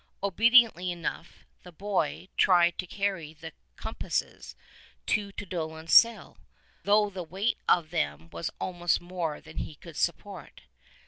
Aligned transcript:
Obediently 0.23 0.89
enough 0.91 1.45
the 1.61 1.71
boy 1.71 2.27
tried 2.35 2.79
to 2.79 2.87
carry 2.87 3.35
the 3.35 3.53
''compasses" 3.77 4.55
to 5.05 5.31
Tuedolin's 5.33 5.93
cell, 5.93 6.39
though 6.83 7.11
the 7.11 7.21
weight 7.21 7.59
of 7.69 7.91
them 7.91 8.27
was 8.31 8.49
almost 8.59 8.99
more 8.99 9.39
than 9.39 9.57
he 9.57 9.75
could 9.75 9.95
support. 9.95 10.61